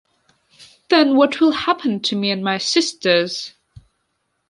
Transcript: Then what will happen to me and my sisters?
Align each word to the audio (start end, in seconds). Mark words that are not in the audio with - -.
Then 0.89 1.15
what 1.15 1.39
will 1.39 1.51
happen 1.51 1.99
to 1.99 2.15
me 2.15 2.31
and 2.31 2.43
my 2.43 2.57
sisters? 2.57 3.53